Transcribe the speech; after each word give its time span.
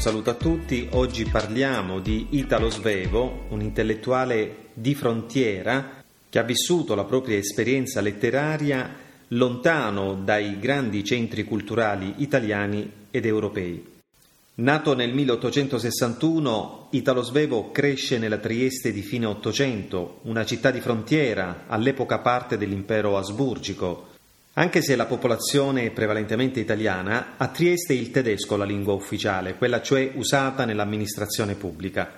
un 0.00 0.06
saluto 0.06 0.30
a 0.30 0.34
tutti. 0.34 0.88
Oggi 0.92 1.26
parliamo 1.26 2.00
di 2.00 2.28
Italo 2.30 2.70
Svevo, 2.70 3.44
un 3.50 3.60
intellettuale 3.60 4.68
di 4.72 4.94
frontiera 4.94 6.02
che 6.30 6.38
ha 6.38 6.42
vissuto 6.42 6.94
la 6.94 7.04
propria 7.04 7.36
esperienza 7.36 8.00
letteraria 8.00 8.96
lontano 9.28 10.14
dai 10.14 10.58
grandi 10.58 11.04
centri 11.04 11.44
culturali 11.44 12.14
italiani 12.16 12.90
ed 13.10 13.26
europei. 13.26 13.84
Nato 14.54 14.94
nel 14.94 15.12
1861, 15.12 16.88
Italo 16.92 17.20
Svevo 17.20 17.70
cresce 17.70 18.16
nella 18.16 18.38
Trieste 18.38 18.92
di 18.92 19.02
fine 19.02 19.26
Ottocento, 19.26 20.20
una 20.22 20.46
città 20.46 20.70
di 20.70 20.80
frontiera, 20.80 21.64
all'epoca 21.66 22.20
parte 22.20 22.56
dell'impero 22.56 23.18
asburgico, 23.18 24.08
anche 24.54 24.82
se 24.82 24.96
la 24.96 25.06
popolazione 25.06 25.84
è 25.84 25.90
prevalentemente 25.90 26.58
italiana, 26.58 27.34
a 27.36 27.48
Trieste 27.48 27.94
è 27.94 27.96
il 27.96 28.10
tedesco 28.10 28.56
la 28.56 28.64
lingua 28.64 28.94
ufficiale, 28.94 29.54
quella 29.54 29.80
cioè 29.80 30.10
usata 30.14 30.64
nell'amministrazione 30.64 31.54
pubblica. 31.54 32.10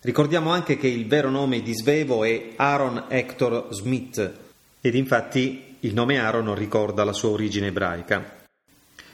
Ricordiamo 0.00 0.50
anche 0.50 0.76
che 0.76 0.88
il 0.88 1.06
vero 1.06 1.30
nome 1.30 1.62
di 1.62 1.72
Svevo 1.72 2.24
è 2.24 2.54
Aaron 2.56 3.04
Hector 3.08 3.68
Smith 3.70 4.32
ed 4.80 4.94
infatti 4.94 5.76
il 5.80 5.94
nome 5.94 6.18
Aaron 6.18 6.54
ricorda 6.54 7.04
la 7.04 7.12
sua 7.12 7.30
origine 7.30 7.68
ebraica. 7.68 8.38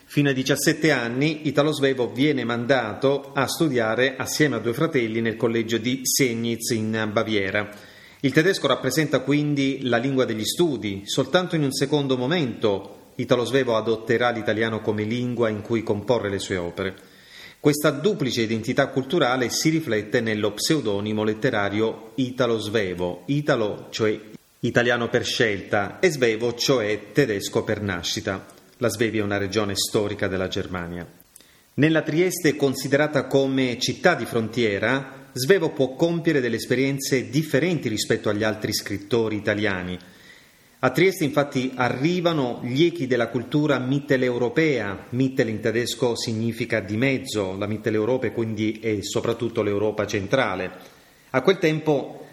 Fino 0.09 0.29
ai 0.29 0.35
17 0.35 0.93
anni 0.93 1.49
Italo 1.49 1.73
Svevo 1.73 2.11
viene 2.11 2.45
mandato 2.45 3.33
a 3.35 3.47
studiare 3.47 4.17
assieme 4.17 4.57
a 4.57 4.61
due 4.61 4.73
fratelli 4.73 5.21
nel 5.21 5.37
collegio 5.37 5.77
di 5.77 6.01
Segnitz 6.05 6.71
in 6.71 7.11
Baviera 7.13 7.69
il 8.27 8.33
tedesco 8.33 8.67
rappresenta 8.67 9.21
quindi 9.21 9.83
la 9.83 9.99
lingua 9.99 10.25
degli 10.25 10.45
studi, 10.45 11.03
soltanto 11.05 11.55
in 11.55 11.63
un 11.63 11.71
secondo 11.71 12.17
momento 12.17 13.13
Italo 13.15 13.45
Svevo 13.45 13.77
adotterà 13.77 14.31
l'italiano 14.31 14.81
come 14.81 15.05
lingua 15.05 15.49
in 15.49 15.63
cui 15.63 15.85
comporre 15.85 16.29
le 16.29 16.41
sue 16.41 16.57
opere. 16.57 16.97
Questa 17.61 17.91
duplice 17.91 18.43
identità 18.43 18.89
culturale 18.89 19.49
si 19.49 19.69
riflette 19.69 20.21
nello 20.21 20.55
pseudonimo 20.55 21.23
letterario 21.23 22.11
Italo 22.17 22.59
Svevo, 22.59 23.23
Italo 23.27 23.87
cioè 23.91 24.19
italiano 24.59 25.09
per 25.09 25.25
scelta 25.25 26.01
e 26.01 26.11
Svevo 26.11 26.53
cioè 26.55 27.13
tedesco 27.13 27.63
per 27.63 27.81
nascita. 27.81 28.45
La 28.79 28.89
Svevia 28.89 29.21
è 29.21 29.25
una 29.25 29.39
regione 29.39 29.77
storica 29.77 30.27
della 30.27 30.49
Germania. 30.49 31.07
Nella 31.75 32.03
Trieste 32.03 32.57
considerata 32.57 33.27
come 33.27 33.79
città 33.79 34.17
di 34.17 34.25
frontiera, 34.25 35.26
Svevo 35.39 35.69
può 35.69 35.95
compiere 35.95 36.41
delle 36.41 36.57
esperienze 36.57 37.29
differenti 37.29 37.91
rispetto 37.91 38.31
agli 38.31 38.43
altri 38.43 38.73
scrittori 38.73 39.37
italiani. 39.37 39.99
A 40.79 40.91
Trieste 40.91 41.25
infatti 41.25 41.73
arrivano 41.75 42.61
gli 42.65 42.85
echi 42.85 43.07
della 43.07 43.29
cultura 43.29 43.79
mitteleuropea, 43.79 45.09
Mittel 45.11 45.49
in 45.49 45.61
tedesco 45.61 46.17
significa 46.17 46.81
di 46.81 46.97
mezzo, 46.97 47.55
la 47.59 47.67
Mitteleuropa 47.67 48.31
quindi 48.31 48.79
è 48.81 48.97
soprattutto 49.03 49.63
l'Europa 49.63 50.07
centrale. 50.07 50.71
A 51.29 51.43
quel 51.43 51.59
tempo 51.59 52.27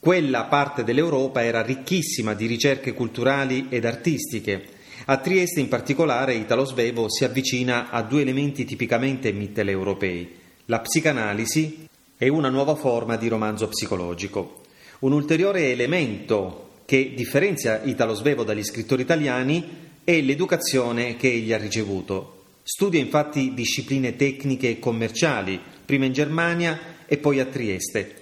quella 0.00 0.46
parte 0.46 0.82
dell'Europa 0.82 1.44
era 1.44 1.62
ricchissima 1.62 2.34
di 2.34 2.46
ricerche 2.46 2.94
culturali 2.94 3.66
ed 3.68 3.84
artistiche. 3.84 4.64
A 5.04 5.18
Trieste 5.18 5.60
in 5.60 5.68
particolare 5.68 6.34
Italo 6.34 6.64
Svevo 6.64 7.08
si 7.08 7.22
avvicina 7.22 7.90
a 7.90 8.02
due 8.02 8.22
elementi 8.22 8.64
tipicamente 8.64 9.30
mitteleuropei, 9.30 10.34
la 10.64 10.80
psicanalisi 10.80 11.86
è 12.20 12.28
una 12.28 12.50
nuova 12.50 12.74
forma 12.74 13.16
di 13.16 13.28
romanzo 13.28 13.66
psicologico. 13.68 14.60
Un 14.98 15.12
ulteriore 15.12 15.70
elemento 15.70 16.82
che 16.84 17.14
differenzia 17.16 17.80
Italo 17.82 18.12
Svevo 18.12 18.44
dagli 18.44 18.62
scrittori 18.62 19.00
italiani 19.00 19.64
è 20.04 20.20
l'educazione 20.20 21.16
che 21.16 21.32
egli 21.32 21.54
ha 21.54 21.56
ricevuto. 21.56 22.42
Studia 22.62 23.00
infatti 23.00 23.54
discipline 23.54 24.16
tecniche 24.16 24.68
e 24.68 24.78
commerciali, 24.78 25.58
prima 25.82 26.04
in 26.04 26.12
Germania 26.12 26.78
e 27.06 27.16
poi 27.16 27.40
a 27.40 27.46
Trieste. 27.46 28.16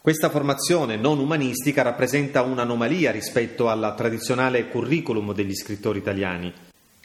Questa 0.00 0.30
formazione 0.30 0.96
non 0.96 1.20
umanistica 1.20 1.82
rappresenta 1.82 2.42
un'anomalia 2.42 3.12
rispetto 3.12 3.70
alla 3.70 3.94
tradizionale 3.94 4.66
curriculum 4.66 5.32
degli 5.32 5.54
scrittori 5.54 6.00
italiani. 6.00 6.52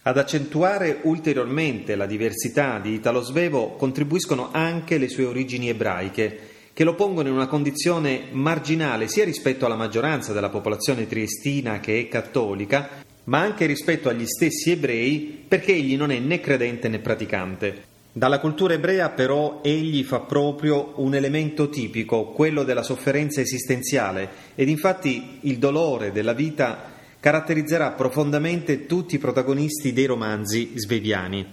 Ad 0.04 0.18
accentuare 0.18 1.00
ulteriormente 1.04 1.96
la 1.98 2.06
diversità 2.06 2.80
di 2.80 2.94
Italo 2.94 3.22
Svevo 3.22 3.72
contribuiscono 3.72 4.50
anche 4.54 4.98
le 4.98 5.10
sue 5.10 5.26
origini 5.26 5.68
ebraiche, 5.68 6.40
che 6.72 6.86
lo 6.86 6.96
pongono 6.96 7.28
in 7.28 7.34
una 7.34 7.48
condizione 7.48 8.28
marginale 8.32 9.10
sia 9.10 9.26
rispetto 9.26 9.66
alla 9.66 9.76
maggioranza 9.76 10.32
della 10.32 10.48
popolazione 10.48 11.06
triestina 11.06 11.82
che 11.82 12.00
è 12.00 12.08
cattolica, 12.08 13.04
ma 13.26 13.40
anche 13.40 13.66
rispetto 13.66 14.08
agli 14.08 14.26
stessi 14.26 14.72
ebrei, 14.72 15.44
perché 15.46 15.74
egli 15.74 15.98
non 15.98 16.12
è 16.12 16.20
né 16.20 16.40
credente 16.40 16.88
né 16.88 17.00
praticante. 17.00 17.84
Dalla 18.14 18.40
cultura 18.40 18.76
ebrea 18.76 19.10
però 19.10 19.60
egli 19.62 20.04
fa 20.04 20.22
proprio 20.22 20.94
un 20.96 21.14
elemento 21.14 21.68
tipico, 21.68 22.28
quello 22.28 22.64
della 22.64 22.84
sofferenza 22.84 23.42
esistenziale, 23.42 24.30
ed 24.56 24.70
infatti 24.70 25.40
il 25.42 25.58
dolore 25.58 26.14
della 26.14 26.34
vita 26.34 26.98
caratterizzerà 27.20 27.92
profondamente 27.92 28.86
tutti 28.86 29.16
i 29.16 29.20
protagonisti 29.20 29.94
dei 29.94 30.06
romanzi 30.06 30.72
sveviani. 30.76 31.46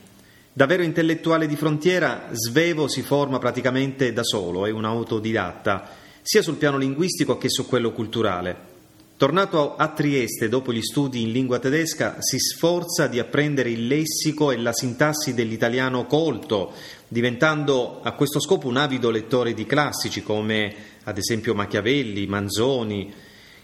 Davvero 0.52 0.82
intellettuale 0.82 1.46
di 1.46 1.56
frontiera, 1.56 2.28
Svevo 2.30 2.88
si 2.88 3.02
forma 3.02 3.38
praticamente 3.38 4.12
da 4.12 4.22
solo, 4.22 4.64
è 4.64 4.70
un 4.70 4.84
autodidatta, 4.84 5.90
sia 6.22 6.40
sul 6.40 6.56
piano 6.56 6.78
linguistico 6.78 7.36
che 7.36 7.50
su 7.50 7.66
quello 7.66 7.92
culturale. 7.92 8.74
Tornato 9.16 9.76
a 9.76 9.88
Trieste 9.88 10.48
dopo 10.48 10.72
gli 10.72 10.82
studi 10.82 11.22
in 11.22 11.32
lingua 11.32 11.58
tedesca, 11.58 12.16
si 12.20 12.38
sforza 12.38 13.06
di 13.06 13.18
apprendere 13.18 13.70
il 13.70 13.86
lessico 13.86 14.50
e 14.50 14.58
la 14.58 14.72
sintassi 14.72 15.34
dell'italiano 15.34 16.06
colto, 16.06 16.72
diventando 17.08 18.00
a 18.02 18.12
questo 18.12 18.40
scopo 18.40 18.68
un 18.68 18.76
avido 18.76 19.10
lettore 19.10 19.54
di 19.54 19.64
classici 19.64 20.22
come 20.22 20.74
ad 21.04 21.16
esempio 21.16 21.54
Machiavelli, 21.54 22.26
Manzoni, 22.26 23.12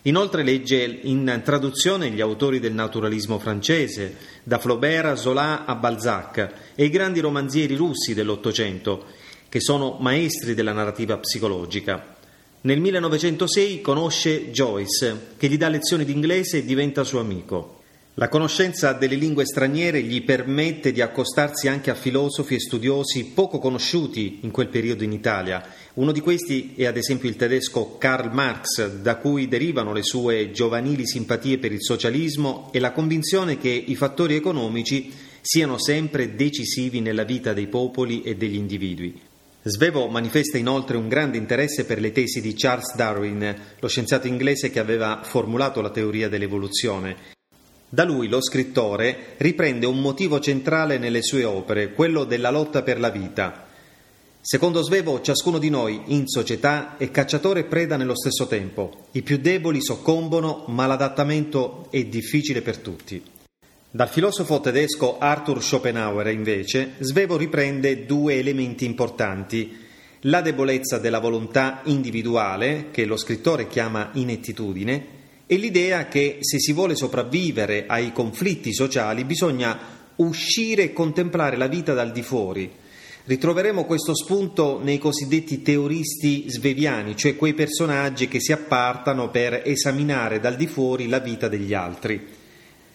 Inoltre 0.02 0.42
legge 0.42 0.82
in 0.82 1.42
traduzione 1.44 2.10
gli 2.10 2.20
autori 2.20 2.58
del 2.58 2.72
naturalismo 2.72 3.38
francese, 3.38 4.16
da 4.42 4.58
Flaubert 4.58 5.06
a 5.06 5.14
Zola 5.14 5.64
a 5.64 5.76
Balzac, 5.76 6.52
e 6.74 6.84
i 6.84 6.90
grandi 6.90 7.20
romanzieri 7.20 7.76
russi 7.76 8.12
dell'Ottocento, 8.12 9.04
che 9.48 9.60
sono 9.60 9.98
maestri 10.00 10.54
della 10.54 10.72
narrativa 10.72 11.18
psicologica. 11.18 12.16
Nel 12.62 12.80
1906 12.80 13.80
conosce 13.80 14.50
Joyce, 14.50 15.34
che 15.36 15.48
gli 15.48 15.56
dà 15.56 15.68
lezioni 15.68 16.04
di 16.04 16.12
inglese 16.12 16.58
e 16.58 16.64
diventa 16.64 17.04
suo 17.04 17.20
amico. 17.20 17.81
La 18.16 18.28
conoscenza 18.28 18.92
delle 18.92 19.14
lingue 19.14 19.46
straniere 19.46 20.02
gli 20.02 20.22
permette 20.22 20.92
di 20.92 21.00
accostarsi 21.00 21.66
anche 21.66 21.90
a 21.90 21.94
filosofi 21.94 22.56
e 22.56 22.60
studiosi 22.60 23.24
poco 23.32 23.58
conosciuti 23.58 24.40
in 24.42 24.50
quel 24.50 24.68
periodo 24.68 25.02
in 25.02 25.12
Italia. 25.12 25.66
Uno 25.94 26.12
di 26.12 26.20
questi 26.20 26.74
è 26.76 26.84
ad 26.84 26.98
esempio 26.98 27.30
il 27.30 27.36
tedesco 27.36 27.96
Karl 27.96 28.30
Marx, 28.30 28.86
da 29.00 29.16
cui 29.16 29.48
derivano 29.48 29.94
le 29.94 30.02
sue 30.02 30.50
giovanili 30.50 31.06
simpatie 31.06 31.56
per 31.56 31.72
il 31.72 31.82
socialismo 31.82 32.68
e 32.70 32.80
la 32.80 32.92
convinzione 32.92 33.56
che 33.56 33.70
i 33.70 33.96
fattori 33.96 34.34
economici 34.34 35.10
siano 35.40 35.78
sempre 35.78 36.34
decisivi 36.34 37.00
nella 37.00 37.24
vita 37.24 37.54
dei 37.54 37.66
popoli 37.66 38.20
e 38.20 38.36
degli 38.36 38.56
individui. 38.56 39.18
Svevo 39.62 40.08
manifesta 40.08 40.58
inoltre 40.58 40.98
un 40.98 41.08
grande 41.08 41.38
interesse 41.38 41.86
per 41.86 41.98
le 41.98 42.12
tesi 42.12 42.42
di 42.42 42.52
Charles 42.52 42.94
Darwin, 42.94 43.56
lo 43.78 43.88
scienziato 43.88 44.26
inglese 44.26 44.70
che 44.70 44.80
aveva 44.80 45.20
formulato 45.22 45.80
la 45.80 45.90
teoria 45.90 46.28
dell'evoluzione 46.28 47.40
da 47.94 48.04
lui 48.04 48.26
lo 48.26 48.40
scrittore 48.40 49.34
riprende 49.36 49.84
un 49.84 50.00
motivo 50.00 50.40
centrale 50.40 50.96
nelle 50.96 51.20
sue 51.20 51.44
opere, 51.44 51.92
quello 51.92 52.24
della 52.24 52.48
lotta 52.48 52.80
per 52.80 52.98
la 52.98 53.10
vita. 53.10 53.66
Secondo 54.40 54.82
Svevo, 54.82 55.20
ciascuno 55.20 55.58
di 55.58 55.68
noi 55.68 56.00
in 56.06 56.26
società 56.26 56.96
è 56.96 57.10
cacciatore 57.10 57.60
e 57.60 57.64
preda 57.64 57.98
nello 57.98 58.16
stesso 58.16 58.46
tempo. 58.46 59.08
I 59.12 59.20
più 59.20 59.36
deboli 59.36 59.82
soccombono, 59.82 60.64
ma 60.68 60.86
l'adattamento 60.86 61.88
è 61.90 62.02
difficile 62.06 62.62
per 62.62 62.78
tutti. 62.78 63.22
Dal 63.90 64.08
filosofo 64.08 64.58
tedesco 64.62 65.18
Arthur 65.18 65.62
Schopenhauer, 65.62 66.28
invece, 66.28 66.94
Svevo 66.98 67.36
riprende 67.36 68.06
due 68.06 68.38
elementi 68.38 68.86
importanti. 68.86 69.76
La 70.20 70.40
debolezza 70.40 70.96
della 70.96 71.18
volontà 71.18 71.82
individuale, 71.84 72.86
che 72.90 73.04
lo 73.04 73.18
scrittore 73.18 73.68
chiama 73.68 74.08
inettitudine, 74.14 75.11
e 75.52 75.56
l'idea 75.56 76.08
che 76.08 76.38
se 76.40 76.58
si 76.58 76.72
vuole 76.72 76.96
sopravvivere 76.96 77.84
ai 77.86 78.10
conflitti 78.10 78.72
sociali 78.72 79.24
bisogna 79.24 79.78
uscire 80.16 80.84
e 80.84 80.92
contemplare 80.94 81.58
la 81.58 81.66
vita 81.66 81.92
dal 81.92 82.10
di 82.10 82.22
fuori. 82.22 82.70
Ritroveremo 83.24 83.84
questo 83.84 84.14
spunto 84.14 84.80
nei 84.82 84.96
cosiddetti 84.96 85.60
teoristi 85.60 86.46
sveviani, 86.48 87.14
cioè 87.18 87.36
quei 87.36 87.52
personaggi 87.52 88.28
che 88.28 88.40
si 88.40 88.50
appartano 88.50 89.28
per 89.28 89.60
esaminare 89.66 90.40
dal 90.40 90.56
di 90.56 90.66
fuori 90.66 91.06
la 91.06 91.18
vita 91.18 91.48
degli 91.48 91.74
altri. 91.74 92.18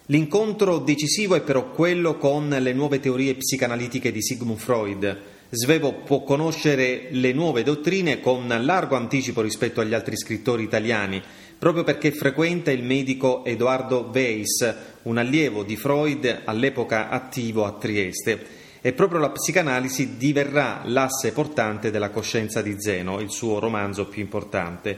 L'incontro 0.07 0.79
decisivo 0.79 1.35
è 1.35 1.41
però 1.41 1.69
quello 1.69 2.17
con 2.17 2.49
le 2.49 2.73
nuove 2.73 2.99
teorie 2.99 3.35
psicanalitiche 3.35 4.11
di 4.11 4.23
Sigmund 4.23 4.57
Freud. 4.57 5.21
Svevo 5.49 5.93
può 6.03 6.23
conoscere 6.23 7.09
le 7.11 7.33
nuove 7.33 7.61
dottrine 7.61 8.19
con 8.19 8.47
largo 8.47 8.95
anticipo 8.95 9.41
rispetto 9.41 9.79
agli 9.79 9.93
altri 9.93 10.17
scrittori 10.17 10.63
italiani, 10.63 11.21
proprio 11.57 11.83
perché 11.83 12.11
frequenta 12.11 12.71
il 12.71 12.83
medico 12.83 13.43
Edoardo 13.45 14.09
Weiss, 14.13 14.73
un 15.03 15.17
allievo 15.17 15.63
di 15.63 15.75
Freud 15.75 16.41
all'epoca 16.45 17.09
attivo 17.09 17.65
a 17.65 17.73
Trieste. 17.73 18.65
e 18.81 18.93
proprio 18.93 19.19
la 19.19 19.31
psicanalisi 19.31 20.17
diverrà 20.17 20.81
l'asse 20.85 21.33
portante 21.33 21.91
della 21.91 22.09
coscienza 22.09 22.61
di 22.61 22.75
Zeno, 22.79 23.19
il 23.19 23.31
suo 23.31 23.59
romanzo 23.59 24.05
più 24.05 24.21
importante. 24.21 24.97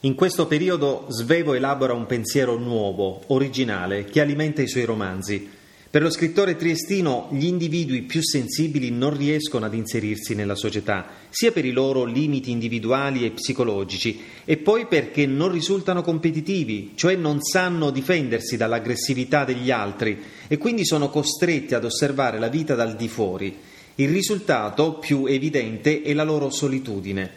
In 0.00 0.14
questo 0.14 0.46
periodo 0.46 1.06
Svevo 1.08 1.54
elabora 1.54 1.92
un 1.92 2.06
pensiero 2.06 2.56
nuovo, 2.58 3.22
originale, 3.28 4.04
che 4.04 4.20
alimenta 4.20 4.62
i 4.62 4.68
suoi 4.68 4.84
romanzi. 4.84 5.48
Per 5.90 6.00
lo 6.00 6.10
scrittore 6.10 6.54
triestino 6.54 7.26
gli 7.32 7.46
individui 7.46 8.02
più 8.02 8.22
sensibili 8.22 8.92
non 8.92 9.16
riescono 9.16 9.64
ad 9.64 9.74
inserirsi 9.74 10.36
nella 10.36 10.54
società, 10.54 11.04
sia 11.30 11.50
per 11.50 11.64
i 11.64 11.72
loro 11.72 12.04
limiti 12.04 12.52
individuali 12.52 13.24
e 13.24 13.32
psicologici, 13.32 14.20
e 14.44 14.56
poi 14.56 14.86
perché 14.86 15.26
non 15.26 15.50
risultano 15.50 16.02
competitivi, 16.02 16.92
cioè 16.94 17.16
non 17.16 17.42
sanno 17.42 17.90
difendersi 17.90 18.56
dall'aggressività 18.56 19.44
degli 19.44 19.72
altri 19.72 20.16
e 20.46 20.58
quindi 20.58 20.86
sono 20.86 21.10
costretti 21.10 21.74
ad 21.74 21.84
osservare 21.84 22.38
la 22.38 22.46
vita 22.48 22.76
dal 22.76 22.94
di 22.94 23.08
fuori. 23.08 23.56
Il 23.96 24.10
risultato 24.10 24.92
più 24.92 25.26
evidente 25.26 26.02
è 26.02 26.14
la 26.14 26.22
loro 26.22 26.50
solitudine. 26.50 27.28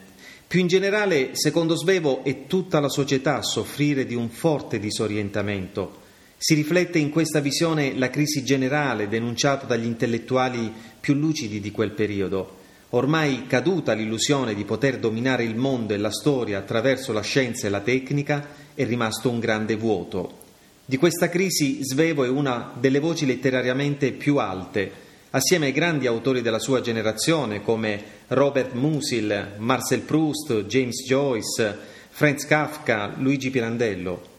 Più 0.46 0.60
in 0.60 0.68
generale, 0.68 1.32
secondo 1.34 1.74
Svevo, 1.76 2.24
è 2.24 2.46
tutta 2.46 2.80
la 2.80 2.90
società 2.90 3.38
a 3.38 3.42
soffrire 3.42 4.06
di 4.06 4.14
un 4.14 4.30
forte 4.30 4.78
disorientamento. 4.78 6.02
Si 6.44 6.56
riflette 6.56 7.00
in 7.00 7.10
questa 7.10 7.40
visione 7.40 7.98
la 7.98 8.10
crisi 8.10 8.44
generale 8.44 9.08
denunciata 9.08 9.66
dagli 9.66 9.86
intellettuali 9.86 10.70
più 11.00 11.14
lucidi 11.14 11.62
di 11.62 11.72
quel 11.72 11.92
periodo. 11.92 12.58
Ormai 12.90 13.48
caduta 13.48 13.94
l'illusione 13.94 14.54
di 14.54 14.66
poter 14.66 15.00
dominare 15.00 15.46
il 15.46 15.56
mondo 15.56 15.94
e 15.94 15.98
la 15.98 16.12
storia 16.12 16.58
attraverso 16.58 17.14
la 17.14 17.22
scienza 17.22 17.66
e 17.66 17.70
la 17.70 17.80
tecnica, 17.80 18.46
è 18.74 18.84
rimasto 18.84 19.30
un 19.30 19.40
grande 19.40 19.78
vuoto. 19.78 20.40
Di 20.84 20.98
questa 20.98 21.30
crisi 21.30 21.80
Svevo 21.82 22.26
è 22.26 22.28
una 22.28 22.74
delle 22.78 23.00
voci 23.00 23.26
letterariamente 23.26 24.12
più 24.12 24.36
alte, 24.36 24.92
assieme 25.30 25.68
ai 25.68 25.72
grandi 25.72 26.08
autori 26.08 26.42
della 26.42 26.60
sua 26.60 26.82
generazione 26.82 27.64
come 27.64 28.04
Robert 28.28 28.74
Musil, 28.74 29.54
Marcel 29.60 30.02
Proust, 30.02 30.66
James 30.66 31.06
Joyce, 31.06 31.78
Franz 32.10 32.46
Kafka, 32.46 33.14
Luigi 33.18 33.50
Pirandello. 33.50 34.33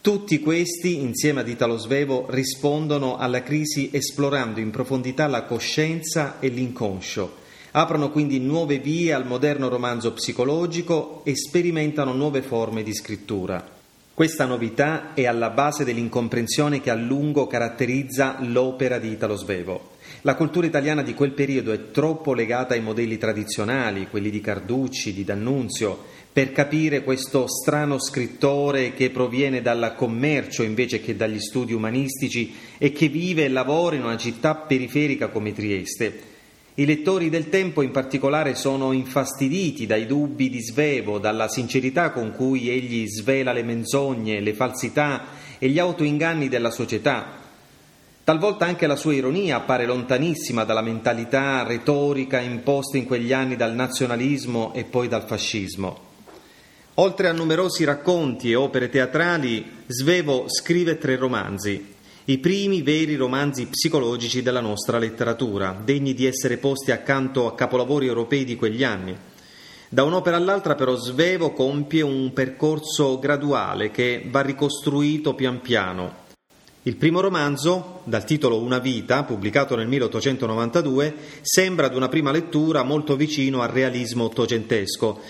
Tutti 0.00 0.38
questi, 0.38 1.00
insieme 1.00 1.40
ad 1.40 1.48
Italo 1.48 1.76
Svevo, 1.76 2.26
rispondono 2.30 3.16
alla 3.18 3.42
crisi 3.42 3.90
esplorando 3.92 4.60
in 4.60 4.70
profondità 4.70 5.26
la 5.26 5.42
coscienza 5.42 6.38
e 6.38 6.48
l'inconscio. 6.48 7.34
Aprono 7.72 8.10
quindi 8.10 8.38
nuove 8.38 8.78
vie 8.78 9.12
al 9.12 9.26
moderno 9.26 9.68
romanzo 9.68 10.12
psicologico 10.12 11.22
e 11.24 11.34
sperimentano 11.36 12.12
nuove 12.12 12.42
forme 12.42 12.84
di 12.84 12.94
scrittura. 12.94 13.76
Questa 14.14 14.46
novità 14.46 15.14
è 15.14 15.26
alla 15.26 15.50
base 15.50 15.84
dell'incomprensione 15.84 16.80
che 16.80 16.90
a 16.90 16.94
lungo 16.94 17.46
caratterizza 17.46 18.38
l'opera 18.40 18.98
di 18.98 19.10
Italo 19.10 19.36
Svevo. 19.36 19.96
La 20.22 20.34
cultura 20.34 20.66
italiana 20.66 21.02
di 21.02 21.14
quel 21.14 21.32
periodo 21.32 21.72
è 21.72 21.90
troppo 21.90 22.34
legata 22.34 22.74
ai 22.74 22.80
modelli 22.80 23.18
tradizionali, 23.18 24.08
quelli 24.08 24.30
di 24.30 24.40
Carducci, 24.40 25.12
di 25.12 25.24
D'Annunzio, 25.24 26.04
per 26.38 26.52
capire 26.52 27.02
questo 27.02 27.48
strano 27.48 27.98
scrittore 27.98 28.92
che 28.92 29.10
proviene 29.10 29.60
dal 29.60 29.94
commercio 29.96 30.62
invece 30.62 31.00
che 31.00 31.16
dagli 31.16 31.40
studi 31.40 31.72
umanistici 31.72 32.54
e 32.78 32.92
che 32.92 33.08
vive 33.08 33.44
e 33.44 33.48
lavora 33.48 33.96
in 33.96 34.04
una 34.04 34.16
città 34.16 34.54
periferica 34.54 35.30
come 35.30 35.52
Trieste. 35.52 36.20
I 36.74 36.86
lettori 36.86 37.28
del 37.28 37.48
tempo 37.48 37.82
in 37.82 37.90
particolare 37.90 38.54
sono 38.54 38.92
infastiditi 38.92 39.84
dai 39.84 40.06
dubbi 40.06 40.48
di 40.48 40.62
Svevo, 40.62 41.18
dalla 41.18 41.48
sincerità 41.48 42.12
con 42.12 42.30
cui 42.30 42.70
egli 42.70 43.08
svela 43.08 43.50
le 43.50 43.64
menzogne, 43.64 44.40
le 44.40 44.54
falsità 44.54 45.24
e 45.58 45.68
gli 45.68 45.80
autoinganni 45.80 46.48
della 46.48 46.70
società, 46.70 47.34
Talvolta 48.22 48.66
anche 48.66 48.86
la 48.86 48.94
sua 48.94 49.14
ironia 49.14 49.56
appare 49.56 49.86
lontanissima 49.86 50.64
dalla 50.64 50.82
mentalità 50.82 51.64
retorica 51.64 52.38
imposta 52.38 52.98
in 52.98 53.06
quegli 53.06 53.32
anni 53.32 53.56
dal 53.56 53.74
nazionalismo 53.74 54.74
e 54.74 54.84
poi 54.84 55.08
dal 55.08 55.24
fascismo. 55.24 56.07
Oltre 57.00 57.28
a 57.28 57.32
numerosi 57.32 57.84
racconti 57.84 58.50
e 58.50 58.56
opere 58.56 58.88
teatrali, 58.88 59.84
Svevo 59.86 60.46
scrive 60.48 60.98
tre 60.98 61.14
romanzi, 61.14 61.94
i 62.24 62.38
primi 62.38 62.82
veri 62.82 63.14
romanzi 63.14 63.66
psicologici 63.66 64.42
della 64.42 64.58
nostra 64.58 64.98
letteratura, 64.98 65.80
degni 65.80 66.12
di 66.12 66.26
essere 66.26 66.56
posti 66.56 66.90
accanto 66.90 67.46
a 67.46 67.54
capolavori 67.54 68.08
europei 68.08 68.44
di 68.44 68.56
quegli 68.56 68.82
anni. 68.82 69.16
Da 69.88 70.02
un'opera 70.02 70.36
all'altra 70.36 70.74
però 70.74 70.96
Svevo 70.96 71.52
compie 71.52 72.02
un 72.02 72.32
percorso 72.32 73.20
graduale 73.20 73.92
che 73.92 74.26
va 74.28 74.40
ricostruito 74.40 75.34
pian 75.34 75.60
piano 75.60 76.26
il 76.88 76.96
primo 76.96 77.20
romanzo, 77.20 78.00
dal 78.04 78.24
titolo 78.24 78.62
Una 78.62 78.78
vita, 78.78 79.22
pubblicato 79.24 79.76
nel 79.76 79.88
1892, 79.88 81.14
sembra 81.42 81.84
ad 81.84 81.94
una 81.94 82.08
prima 82.08 82.30
lettura 82.30 82.82
molto 82.82 83.14
vicino 83.14 83.60
al 83.60 83.68
realismo 83.68 84.24
ottocentesco. 84.24 85.20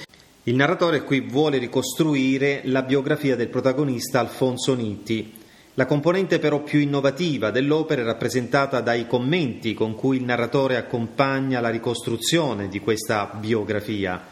Il 0.49 0.55
narratore 0.55 1.03
qui 1.03 1.21
vuole 1.21 1.59
ricostruire 1.59 2.63
la 2.65 2.81
biografia 2.81 3.37
del 3.37 3.51
protagonista 3.51 4.19
Alfonso 4.21 4.75
Nitti. 4.75 5.35
La 5.75 5.85
componente 5.85 6.39
però 6.39 6.63
più 6.63 6.79
innovativa 6.81 7.51
dell'opera 7.51 8.01
è 8.01 8.05
rappresentata 8.07 8.81
dai 8.81 9.07
commenti 9.07 9.75
con 9.75 9.95
cui 9.95 10.17
il 10.17 10.25
narratore 10.25 10.77
accompagna 10.77 11.61
la 11.61 11.69
ricostruzione 11.69 12.69
di 12.69 12.81
questa 12.81 13.31
biografia. 13.39 14.25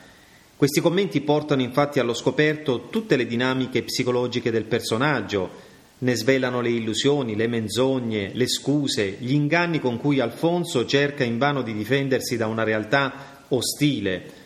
Questi 0.56 0.80
commenti 0.80 1.20
portano 1.20 1.60
infatti 1.60 2.00
allo 2.00 2.14
scoperto 2.14 2.88
tutte 2.88 3.16
le 3.16 3.26
dinamiche 3.26 3.82
psicologiche 3.82 4.50
del 4.50 4.64
personaggio, 4.64 5.50
ne 5.98 6.14
svelano 6.14 6.62
le 6.62 6.70
illusioni, 6.70 7.36
le 7.36 7.46
menzogne, 7.46 8.30
le 8.32 8.48
scuse, 8.48 9.16
gli 9.19 9.34
inganni 9.34 9.80
con 9.80 9.98
cui 9.98 10.20
Alfonso 10.20 10.86
cerca 10.86 11.24
invano 11.24 11.60
di 11.60 11.74
difendersi 11.74 12.38
da 12.38 12.46
una 12.46 12.62
realtà 12.62 13.44
ostile. 13.48 14.44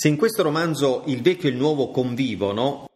Se 0.00 0.06
in 0.06 0.14
questo 0.14 0.44
romanzo 0.44 1.02
il 1.06 1.22
vecchio 1.22 1.48
e 1.48 1.50
il 1.50 1.58
nuovo 1.58 1.90
convivono, 1.90 2.88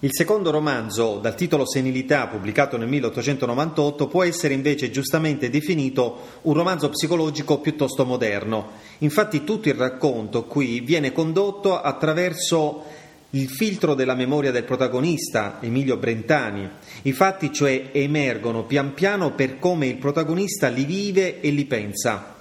il 0.00 0.08
secondo 0.10 0.50
romanzo, 0.50 1.18
dal 1.18 1.34
titolo 1.34 1.68
Senilità, 1.68 2.28
pubblicato 2.28 2.78
nel 2.78 2.88
1898, 2.88 4.06
può 4.06 4.22
essere 4.22 4.54
invece 4.54 4.90
giustamente 4.90 5.50
definito 5.50 6.38
un 6.42 6.54
romanzo 6.54 6.88
psicologico 6.88 7.60
piuttosto 7.60 8.06
moderno. 8.06 8.70
Infatti 9.00 9.44
tutto 9.44 9.68
il 9.68 9.74
racconto 9.74 10.44
qui 10.44 10.80
viene 10.80 11.12
condotto 11.12 11.78
attraverso 11.78 12.84
il 13.32 13.50
filtro 13.50 13.92
della 13.92 14.14
memoria 14.14 14.50
del 14.50 14.64
protagonista, 14.64 15.58
Emilio 15.60 15.98
Brentani. 15.98 16.66
I 17.02 17.12
fatti 17.12 17.52
cioè 17.52 17.90
emergono 17.92 18.64
pian 18.64 18.94
piano 18.94 19.34
per 19.34 19.58
come 19.58 19.88
il 19.88 19.98
protagonista 19.98 20.68
li 20.68 20.86
vive 20.86 21.42
e 21.42 21.50
li 21.50 21.66
pensa. 21.66 22.35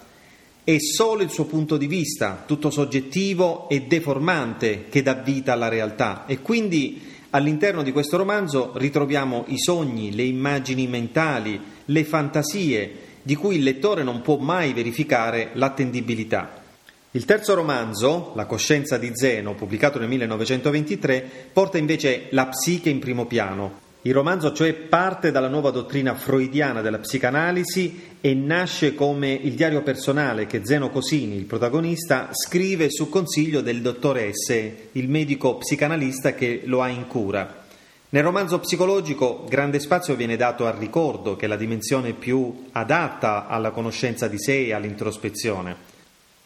È 0.66 0.80
solo 0.80 1.22
il 1.22 1.30
suo 1.30 1.46
punto 1.46 1.78
di 1.78 1.86
vista, 1.86 2.44
tutto 2.44 2.72
soggettivo 2.72 3.70
e 3.70 3.82
deformante, 3.84 4.86
che 4.90 5.04
dà 5.04 5.14
vita 5.14 5.54
alla 5.54 5.68
realtà 5.68 6.26
e 6.26 6.40
quindi 6.40 7.00
all'interno 7.30 7.84
di 7.84 7.92
questo 7.92 8.18
romanzo 8.18 8.72
ritroviamo 8.74 9.44
i 9.50 9.60
sogni, 9.60 10.16
le 10.16 10.24
immagini 10.24 10.88
mentali, 10.88 11.62
le 11.86 12.04
fantasie, 12.04 12.92
di 13.22 13.36
cui 13.36 13.58
il 13.58 13.64
lettore 13.64 14.02
non 14.02 14.24
può 14.24 14.38
mai 14.38 14.74
verificare 14.74 15.52
l'attendibilità. 15.54 16.64
Il 17.12 17.26
terzo 17.26 17.54
romanzo, 17.54 18.32
La 18.34 18.48
coscienza 18.48 18.98
di 18.98 19.12
Zeno, 19.14 19.54
pubblicato 19.54 20.00
nel 20.00 20.08
1923, 20.08 21.50
porta 21.54 21.78
invece 21.78 22.26
la 22.32 22.48
psiche 22.48 22.90
in 22.90 22.98
primo 22.98 23.28
piano. 23.28 23.85
Il 24.06 24.14
romanzo 24.14 24.54
cioè 24.54 24.72
parte 24.74 25.32
dalla 25.32 25.48
nuova 25.48 25.72
dottrina 25.72 26.14
freudiana 26.14 26.82
della 26.82 27.00
psicanalisi 27.00 28.18
e 28.22 28.36
nasce 28.36 28.94
come 28.94 29.32
il 29.32 29.54
diario 29.54 29.82
personale 29.82 30.46
che 30.46 30.62
Zeno 30.64 30.92
Cosini, 30.92 31.36
il 31.36 31.46
protagonista, 31.46 32.30
scrive 32.32 32.92
su 32.92 33.10
consiglio 33.10 33.62
del 33.62 33.82
dottore 33.82 34.30
S, 34.32 34.72
il 34.92 35.10
medico 35.10 35.56
psicanalista 35.56 36.36
che 36.36 36.62
lo 36.66 36.84
ha 36.84 36.88
in 36.88 37.08
cura. 37.08 37.64
Nel 38.10 38.22
romanzo 38.22 38.60
psicologico 38.60 39.44
grande 39.50 39.80
spazio 39.80 40.16
viene 40.16 40.36
dato 40.36 40.68
al 40.68 40.76
ricordo, 40.76 41.36
che 41.36 41.46
è 41.46 41.48
la 41.48 41.58
dimensione 41.58 42.14
più 42.14 42.68
adatta 42.74 43.48
alla 43.48 43.72
conoscenza 43.72 44.28
di 44.28 44.38
sé 44.38 44.68
e 44.68 44.74
all'introspezione. 44.74 45.76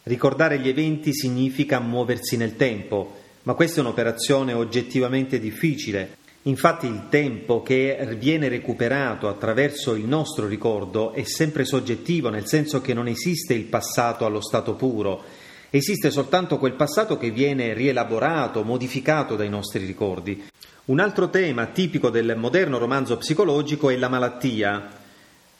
Ricordare 0.04 0.60
gli 0.60 0.68
eventi 0.70 1.12
significa 1.12 1.78
muoversi 1.78 2.38
nel 2.38 2.56
tempo, 2.56 3.18
ma 3.42 3.52
questa 3.52 3.78
è 3.78 3.84
un'operazione 3.84 4.54
oggettivamente 4.54 5.38
difficile. 5.38 6.16
Infatti 6.44 6.86
il 6.86 7.08
tempo 7.10 7.62
che 7.62 8.16
viene 8.18 8.48
recuperato 8.48 9.28
attraverso 9.28 9.94
il 9.94 10.06
nostro 10.06 10.46
ricordo 10.46 11.12
è 11.12 11.22
sempre 11.24 11.66
soggettivo, 11.66 12.30
nel 12.30 12.46
senso 12.46 12.80
che 12.80 12.94
non 12.94 13.08
esiste 13.08 13.52
il 13.52 13.64
passato 13.64 14.24
allo 14.24 14.40
stato 14.40 14.74
puro, 14.74 15.22
esiste 15.68 16.10
soltanto 16.10 16.56
quel 16.56 16.72
passato 16.72 17.18
che 17.18 17.30
viene 17.30 17.74
rielaborato, 17.74 18.64
modificato 18.64 19.36
dai 19.36 19.50
nostri 19.50 19.84
ricordi. 19.84 20.42
Un 20.86 20.98
altro 20.98 21.28
tema 21.28 21.66
tipico 21.66 22.08
del 22.08 22.34
moderno 22.38 22.78
romanzo 22.78 23.18
psicologico 23.18 23.90
è 23.90 23.96
la 23.96 24.08
malattia, 24.08 24.88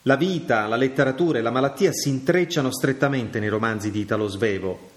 la 0.05 0.17
vita, 0.17 0.67
la 0.67 0.77
letteratura 0.77 1.39
e 1.39 1.43
la 1.43 1.51
malattia 1.51 1.93
si 1.93 2.09
intrecciano 2.09 2.73
strettamente 2.73 3.39
nei 3.39 3.51
romanzi 3.51 3.91
di 3.91 4.01
Italo 4.01 4.29
Svevo. 4.29 4.89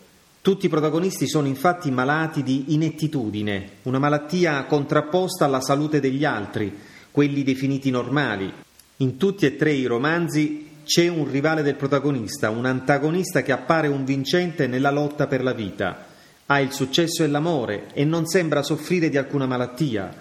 Tutti 0.44 0.66
i 0.66 0.70
protagonisti 0.70 1.26
sono 1.26 1.48
infatti 1.48 1.90
malati 1.90 2.44
di 2.44 2.74
inettitudine, 2.74 3.78
una 3.84 3.98
malattia 3.98 4.66
contrapposta 4.66 5.46
alla 5.46 5.62
salute 5.62 6.02
degli 6.02 6.26
altri, 6.26 6.80
quelli 7.12 7.44
definiti 7.44 7.90
normali. 7.90 8.52
In 8.98 9.16
tutti 9.16 9.46
e 9.46 9.56
tre 9.56 9.72
i 9.72 9.86
romanzi 9.86 10.82
c'è 10.84 11.08
un 11.08 11.32
rivale 11.32 11.64
del 11.64 11.78
protagonista, 11.78 12.50
un 12.50 12.66
antagonista 12.66 13.42
che 13.42 13.54
appare 13.54 13.88
un 13.88 14.04
vincente 14.04 14.68
nella 14.68 14.92
lotta 14.92 15.28
per 15.28 15.44
la 15.44 15.54
vita. 15.54 16.08
Ha 16.48 16.60
il 16.60 16.74
successo 16.74 17.24
e 17.24 17.28
l'amore 17.28 17.88
e 17.94 18.04
non 18.04 18.26
sembra 18.26 18.64
soffrire 18.64 19.08
di 19.08 19.16
alcuna 19.16 19.46
malattia. 19.46 20.14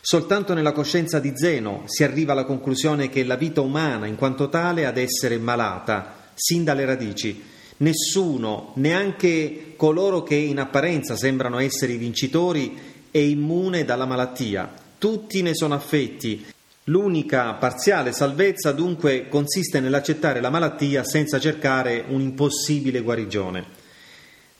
Soltanto 0.00 0.54
nella 0.54 0.72
coscienza 0.72 1.20
di 1.20 1.34
Zeno 1.36 1.84
si 1.86 2.02
arriva 2.02 2.32
alla 2.32 2.46
conclusione 2.46 3.08
che 3.08 3.22
la 3.22 3.36
vita 3.36 3.60
umana, 3.60 4.06
in 4.06 4.16
quanto 4.16 4.48
tale, 4.48 4.86
ad 4.86 4.96
essere 4.96 5.38
malata, 5.38 6.30
sin 6.34 6.64
dalle 6.64 6.84
radici. 6.84 7.50
Nessuno, 7.82 8.72
neanche 8.76 9.74
coloro 9.76 10.22
che 10.22 10.34
in 10.34 10.58
apparenza 10.58 11.16
sembrano 11.16 11.58
essere 11.58 11.92
i 11.92 11.98
vincitori, 11.98 12.76
è 13.10 13.18
immune 13.18 13.84
dalla 13.84 14.06
malattia. 14.06 14.72
Tutti 14.98 15.42
ne 15.42 15.54
sono 15.54 15.74
affetti 15.74 16.44
L'unica 16.86 17.52
parziale 17.54 18.10
salvezza 18.10 18.72
dunque 18.72 19.28
consiste 19.28 19.78
nell'accettare 19.78 20.40
la 20.40 20.50
malattia 20.50 21.04
senza 21.04 21.38
cercare 21.38 22.04
un'impossibile 22.08 23.02
guarigione. 23.02 23.64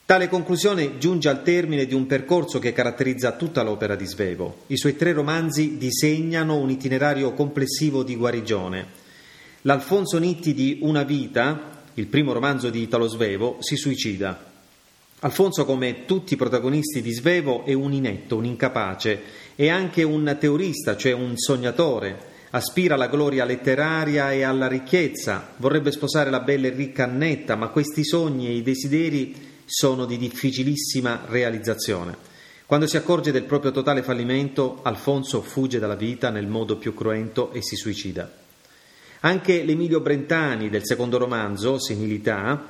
Tale 0.05 0.29
conclusione 0.29 0.97
giunge 0.99 1.27
al 1.27 1.43
termine 1.43 1.85
di 1.85 1.93
un 1.93 2.05
percorso 2.05 2.59
che 2.59 2.71
caratterizza 2.71 3.33
tutta 3.33 3.61
l'opera 3.61 3.97
di 3.97 4.05
Svevo. 4.05 4.59
I 4.67 4.77
suoi 4.77 4.95
tre 4.95 5.11
romanzi 5.11 5.75
disegnano 5.75 6.55
un 6.55 6.69
itinerario 6.69 7.33
complessivo 7.33 8.03
di 8.03 8.15
guarigione. 8.15 8.87
L'Alfonso 9.63 10.17
Nitti 10.17 10.53
di 10.53 10.77
Una 10.81 11.03
vita, 11.03 11.72
il 11.95 12.07
primo 12.07 12.33
romanzo 12.33 12.69
di 12.69 12.81
Italo 12.81 13.07
Svevo, 13.07 13.57
si 13.59 13.75
suicida. 13.75 14.51
Alfonso, 15.19 15.63
come 15.63 16.05
tutti 16.05 16.33
i 16.33 16.37
protagonisti 16.37 17.01
di 17.01 17.13
Svevo, 17.13 17.63
è 17.65 17.73
un 17.73 17.93
inetto, 17.93 18.35
un 18.35 18.45
incapace, 18.45 19.21
è 19.55 19.69
anche 19.69 20.03
un 20.03 20.35
teorista, 20.39 20.97
cioè 20.97 21.11
un 21.11 21.37
sognatore. 21.37 22.31
Aspira 22.49 22.95
alla 22.95 23.07
gloria 23.07 23.45
letteraria 23.45 24.31
e 24.31 24.43
alla 24.43 24.67
ricchezza, 24.67 25.53
vorrebbe 25.57 25.91
sposare 25.91 26.29
la 26.29 26.39
bella 26.39 26.67
e 26.67 26.71
ricca 26.71 27.05
Annetta, 27.05 27.55
ma 27.55 27.69
questi 27.69 28.03
sogni 28.03 28.47
e 28.47 28.55
i 28.55 28.63
desideri 28.63 29.35
sono 29.65 30.05
di 30.05 30.17
difficilissima 30.17 31.25
realizzazione. 31.27 32.15
Quando 32.65 32.87
si 32.87 32.97
accorge 32.97 33.31
del 33.31 33.43
proprio 33.43 33.71
totale 33.71 34.03
fallimento, 34.03 34.79
Alfonso 34.81 35.41
fugge 35.41 35.79
dalla 35.79 35.95
vita 35.95 36.29
nel 36.31 36.47
modo 36.47 36.77
più 36.77 36.93
cruento 36.93 37.51
e 37.51 37.61
si 37.61 37.75
suicida. 37.75 38.42
Anche 39.25 39.63
l'Emilio 39.63 40.01
Brentani 40.01 40.69
del 40.69 40.83
secondo 40.83 41.17
romanzo, 41.17 41.79
Senilità, 41.79 42.65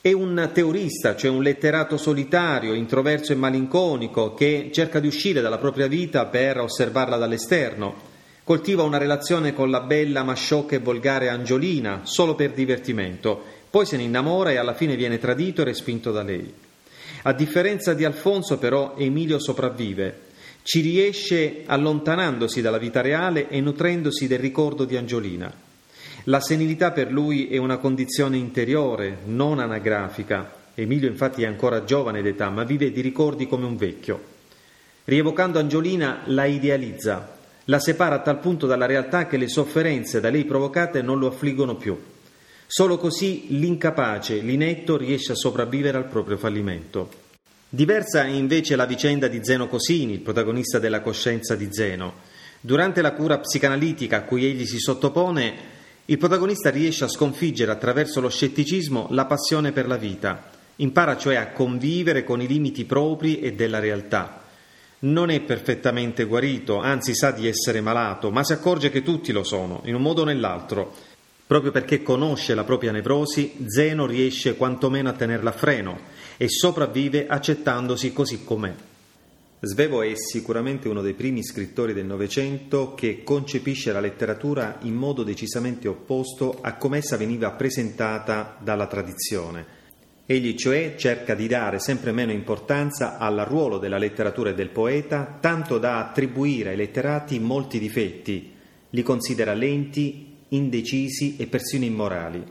è 0.00 0.10
un 0.10 0.50
teorista, 0.54 1.14
cioè 1.14 1.30
un 1.30 1.42
letterato 1.42 1.98
solitario, 1.98 2.72
introverso 2.72 3.32
e 3.32 3.34
malinconico, 3.34 4.32
che 4.32 4.70
cerca 4.72 5.00
di 5.00 5.06
uscire 5.06 5.42
dalla 5.42 5.58
propria 5.58 5.86
vita 5.86 6.24
per 6.24 6.60
osservarla 6.60 7.18
dall'esterno. 7.18 7.94
Coltiva 8.42 8.84
una 8.84 8.96
relazione 8.96 9.52
con 9.52 9.68
la 9.68 9.80
bella 9.80 10.22
ma 10.22 10.32
sciocca 10.32 10.76
e 10.76 10.78
volgare 10.78 11.28
Angiolina, 11.28 12.00
solo 12.04 12.34
per 12.34 12.52
divertimento. 12.52 13.44
Poi 13.68 13.84
se 13.84 13.98
ne 13.98 14.04
innamora 14.04 14.52
e 14.52 14.56
alla 14.56 14.72
fine 14.72 14.96
viene 14.96 15.18
tradito 15.18 15.60
e 15.60 15.64
respinto 15.64 16.10
da 16.10 16.22
lei. 16.22 16.50
A 17.24 17.34
differenza 17.34 17.92
di 17.92 18.06
Alfonso, 18.06 18.56
però, 18.56 18.94
Emilio 18.96 19.38
sopravvive. 19.38 20.28
Ci 20.70 20.82
riesce 20.82 21.62
allontanandosi 21.66 22.60
dalla 22.60 22.78
vita 22.78 23.00
reale 23.00 23.48
e 23.48 23.60
nutrendosi 23.60 24.28
del 24.28 24.38
ricordo 24.38 24.84
di 24.84 24.96
Angiolina. 24.96 25.52
La 26.26 26.38
senilità 26.38 26.92
per 26.92 27.10
lui 27.10 27.48
è 27.48 27.56
una 27.56 27.78
condizione 27.78 28.36
interiore, 28.36 29.18
non 29.24 29.58
anagrafica. 29.58 30.48
Emilio 30.76 31.08
infatti 31.08 31.42
è 31.42 31.46
ancora 31.46 31.82
giovane 31.82 32.22
d'età, 32.22 32.50
ma 32.50 32.62
vive 32.62 32.92
di 32.92 33.00
ricordi 33.00 33.48
come 33.48 33.66
un 33.66 33.76
vecchio. 33.76 34.22
Rievocando 35.06 35.58
Angiolina 35.58 36.20
la 36.26 36.44
idealizza, 36.44 37.36
la 37.64 37.80
separa 37.80 38.14
a 38.14 38.20
tal 38.20 38.38
punto 38.38 38.68
dalla 38.68 38.86
realtà 38.86 39.26
che 39.26 39.38
le 39.38 39.48
sofferenze 39.48 40.20
da 40.20 40.30
lei 40.30 40.44
provocate 40.44 41.02
non 41.02 41.18
lo 41.18 41.26
affliggono 41.26 41.74
più. 41.74 41.98
Solo 42.68 42.96
così 42.96 43.58
l'incapace, 43.58 44.36
l'inetto 44.36 44.96
riesce 44.96 45.32
a 45.32 45.34
sopravvivere 45.34 45.96
al 45.96 46.06
proprio 46.06 46.36
fallimento. 46.36 47.19
Diversa 47.72 48.24
è 48.24 48.30
invece 48.30 48.74
la 48.74 48.84
vicenda 48.84 49.28
di 49.28 49.44
Zeno 49.44 49.68
Cosini, 49.68 50.14
il 50.14 50.20
protagonista 50.22 50.80
della 50.80 51.02
coscienza 51.02 51.54
di 51.54 51.68
Zeno. 51.70 52.14
Durante 52.60 53.00
la 53.00 53.12
cura 53.12 53.38
psicanalitica 53.38 54.16
a 54.16 54.22
cui 54.22 54.44
egli 54.44 54.66
si 54.66 54.80
sottopone, 54.80 55.54
il 56.06 56.18
protagonista 56.18 56.68
riesce 56.70 57.04
a 57.04 57.08
sconfiggere 57.08 57.70
attraverso 57.70 58.20
lo 58.20 58.28
scetticismo 58.28 59.06
la 59.10 59.24
passione 59.26 59.70
per 59.70 59.86
la 59.86 59.96
vita, 59.96 60.50
impara 60.76 61.16
cioè 61.16 61.36
a 61.36 61.52
convivere 61.52 62.24
con 62.24 62.42
i 62.42 62.48
limiti 62.48 62.84
propri 62.86 63.38
e 63.38 63.52
della 63.52 63.78
realtà. 63.78 64.42
Non 65.02 65.30
è 65.30 65.40
perfettamente 65.40 66.24
guarito, 66.24 66.80
anzi 66.80 67.14
sa 67.14 67.30
di 67.30 67.46
essere 67.46 67.80
malato, 67.80 68.32
ma 68.32 68.42
si 68.42 68.52
accorge 68.52 68.90
che 68.90 69.04
tutti 69.04 69.30
lo 69.30 69.44
sono, 69.44 69.82
in 69.84 69.94
un 69.94 70.02
modo 70.02 70.22
o 70.22 70.24
nell'altro. 70.24 70.92
Proprio 71.50 71.72
perché 71.72 72.00
conosce 72.00 72.54
la 72.54 72.62
propria 72.62 72.92
nevrosi, 72.92 73.66
Zeno 73.66 74.06
riesce 74.06 74.54
quantomeno 74.54 75.08
a 75.08 75.14
tenerla 75.14 75.50
a 75.50 75.52
freno 75.52 75.98
e 76.36 76.48
sopravvive 76.48 77.26
accettandosi 77.26 78.12
così 78.12 78.44
com'è. 78.44 78.72
Svevo 79.58 80.02
è 80.02 80.12
sicuramente 80.14 80.86
uno 80.88 81.02
dei 81.02 81.14
primi 81.14 81.42
scrittori 81.42 81.92
del 81.92 82.04
Novecento 82.04 82.94
che 82.94 83.24
concepisce 83.24 83.90
la 83.90 83.98
letteratura 83.98 84.78
in 84.82 84.94
modo 84.94 85.24
decisamente 85.24 85.88
opposto 85.88 86.58
a 86.60 86.76
come 86.76 86.98
essa 86.98 87.16
veniva 87.16 87.50
presentata 87.50 88.56
dalla 88.62 88.86
tradizione. 88.86 89.66
Egli 90.26 90.54
cioè 90.54 90.94
cerca 90.96 91.34
di 91.34 91.48
dare 91.48 91.80
sempre 91.80 92.12
meno 92.12 92.30
importanza 92.30 93.18
al 93.18 93.38
ruolo 93.38 93.78
della 93.78 93.98
letteratura 93.98 94.50
e 94.50 94.54
del 94.54 94.70
poeta, 94.70 95.38
tanto 95.40 95.78
da 95.78 95.98
attribuire 95.98 96.70
ai 96.70 96.76
letterati 96.76 97.40
molti 97.40 97.80
difetti, 97.80 98.52
li 98.90 99.02
considera 99.02 99.52
lenti, 99.52 100.29
indecisi 100.50 101.36
e 101.36 101.46
persino 101.46 101.84
immorali. 101.84 102.42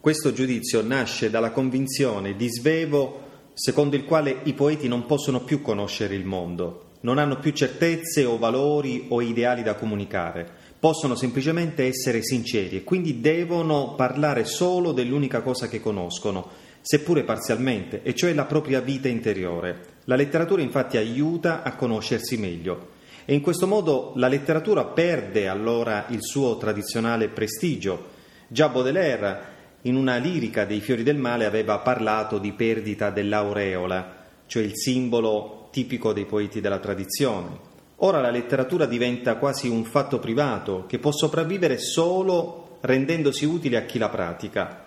Questo 0.00 0.32
giudizio 0.32 0.82
nasce 0.82 1.30
dalla 1.30 1.50
convinzione 1.50 2.34
di 2.36 2.48
Svevo 2.48 3.30
secondo 3.54 3.96
il 3.96 4.04
quale 4.04 4.40
i 4.44 4.54
poeti 4.54 4.88
non 4.88 5.06
possono 5.06 5.42
più 5.42 5.60
conoscere 5.60 6.14
il 6.14 6.24
mondo, 6.24 6.90
non 7.00 7.18
hanno 7.18 7.38
più 7.38 7.52
certezze 7.52 8.24
o 8.24 8.38
valori 8.38 9.06
o 9.08 9.20
ideali 9.20 9.62
da 9.62 9.74
comunicare, 9.74 10.48
possono 10.78 11.14
semplicemente 11.14 11.84
essere 11.84 12.22
sinceri 12.22 12.76
e 12.76 12.84
quindi 12.84 13.20
devono 13.20 13.94
parlare 13.94 14.44
solo 14.44 14.92
dell'unica 14.92 15.42
cosa 15.42 15.68
che 15.68 15.80
conoscono, 15.80 16.48
seppure 16.80 17.22
parzialmente, 17.22 18.02
e 18.02 18.14
cioè 18.14 18.32
la 18.32 18.46
propria 18.46 18.80
vita 18.80 19.08
interiore. 19.08 20.00
La 20.04 20.16
letteratura 20.16 20.62
infatti 20.62 20.96
aiuta 20.96 21.62
a 21.62 21.76
conoscersi 21.76 22.36
meglio 22.36 23.00
e 23.24 23.34
in 23.34 23.40
questo 23.40 23.66
modo 23.66 24.12
la 24.16 24.28
letteratura 24.28 24.84
perde 24.84 25.48
allora 25.48 26.06
il 26.08 26.22
suo 26.22 26.56
tradizionale 26.56 27.28
prestigio. 27.28 28.10
Già 28.48 28.68
Baudelaire 28.68 29.50
in 29.82 29.96
una 29.96 30.16
lirica 30.16 30.64
dei 30.64 30.80
fiori 30.80 31.02
del 31.02 31.16
male 31.16 31.44
aveva 31.44 31.78
parlato 31.78 32.38
di 32.38 32.52
perdita 32.52 33.10
dell'aureola, 33.10 34.16
cioè 34.46 34.62
il 34.62 34.76
simbolo 34.76 35.68
tipico 35.70 36.12
dei 36.12 36.26
poeti 36.26 36.60
della 36.60 36.78
tradizione. 36.78 37.70
Ora 37.96 38.20
la 38.20 38.30
letteratura 38.30 38.86
diventa 38.86 39.36
quasi 39.36 39.68
un 39.68 39.84
fatto 39.84 40.18
privato 40.18 40.86
che 40.86 40.98
può 40.98 41.12
sopravvivere 41.12 41.78
solo 41.78 42.78
rendendosi 42.80 43.44
utile 43.44 43.76
a 43.76 43.82
chi 43.82 43.98
la 43.98 44.08
pratica. 44.08 44.86